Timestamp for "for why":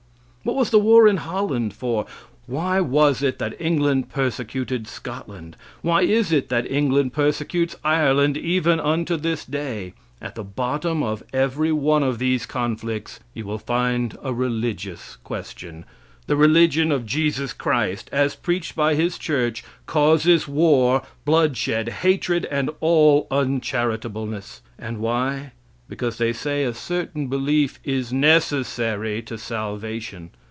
1.71-2.79